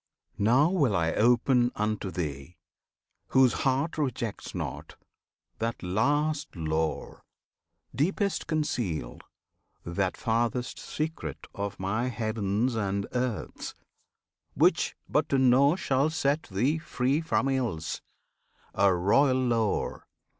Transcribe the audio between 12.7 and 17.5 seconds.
and Earths, Which but to know shall set thee free from